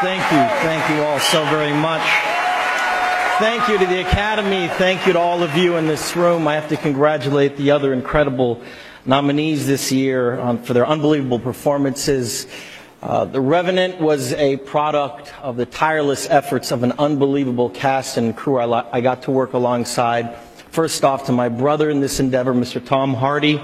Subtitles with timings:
[0.00, 0.38] Thank you.
[0.62, 2.02] Thank you all so very much.
[3.40, 4.68] Thank you to the Academy.
[4.68, 6.46] Thank you to all of you in this room.
[6.46, 8.62] I have to congratulate the other incredible
[9.04, 12.46] nominees this year on, for their unbelievable performances.
[13.02, 18.36] Uh, the Revenant was a product of the tireless efforts of an unbelievable cast and
[18.36, 20.36] crew I, I got to work alongside.
[20.70, 22.84] First off, to my brother in this endeavor, Mr.
[22.84, 23.60] Tom Hardy.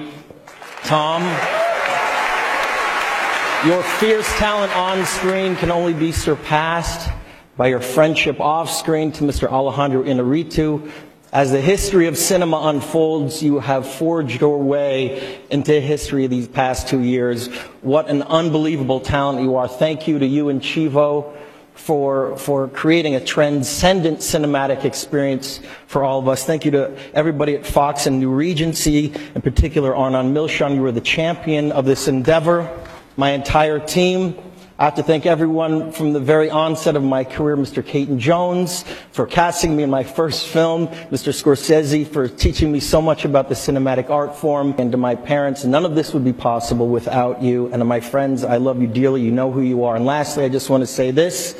[0.82, 1.22] Tom,
[3.66, 7.10] your fierce talent on screen can only be surpassed
[7.56, 9.48] by your friendship off screen to Mr.
[9.48, 10.90] Alejandro Inarritu.
[11.32, 16.88] As the history of cinema unfolds, you have forged your way into history these past
[16.88, 17.46] two years.
[17.80, 19.66] What an unbelievable talent you are.
[19.66, 21.34] Thank you to you and Chivo
[21.74, 26.44] for, for creating a transcendent cinematic experience for all of us.
[26.44, 30.74] Thank you to everybody at Fox and New Regency, in particular Arnon Milchan.
[30.74, 32.70] You were the champion of this endeavor.
[33.16, 34.36] My entire team,
[34.76, 37.86] I have to thank everyone from the very onset of my career, Mr.
[37.86, 38.82] Caton Jones
[39.12, 41.32] for casting me in my first film, Mr.
[41.32, 45.64] Scorsese for teaching me so much about the cinematic art form, and to my parents,
[45.64, 47.66] none of this would be possible without you.
[47.66, 49.22] And to my friends, I love you dearly.
[49.22, 49.94] You know who you are.
[49.94, 51.54] And lastly, I just want to say this.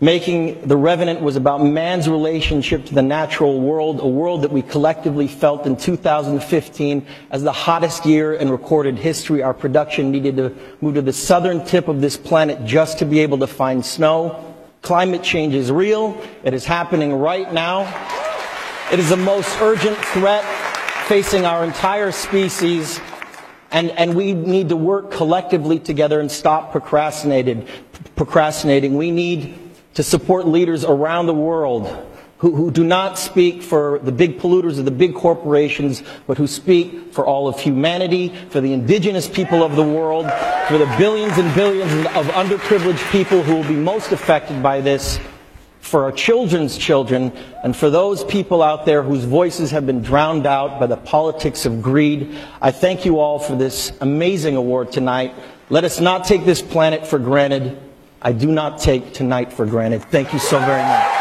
[0.00, 4.60] Making The Revenant was about man's relationship to the natural world, a world that we
[4.60, 9.40] collectively felt in 2015 as the hottest year in recorded history.
[9.40, 13.20] Our production needed to move to the southern tip of this planet just to be
[13.20, 14.54] able to find snow.
[14.82, 16.20] Climate change is real.
[16.42, 17.82] It is happening right now.
[18.92, 20.44] It is the most urgent threat
[21.06, 23.00] facing our entire species.
[23.70, 27.68] And, and we need to work collectively together and stop procrastinating.
[28.16, 28.96] procrastinating.
[28.96, 29.63] We need
[29.94, 34.78] to support leaders around the world who, who, do not speak for the big polluters
[34.78, 39.62] or the big corporations, but who speak for all of humanity, for the indigenous people
[39.62, 40.26] of the world,
[40.68, 45.18] for the billions and billions of underprivileged people who will be most affected by this,
[45.80, 50.44] for our children's children, and for those people out there whose voices have been drowned
[50.44, 52.36] out by the politics of greed.
[52.60, 55.34] I thank you all for this amazing award tonight.
[55.70, 57.80] Let us not take this planet for granted.
[58.26, 60.02] I do not take tonight for granted.
[60.04, 61.13] Thank you so very much.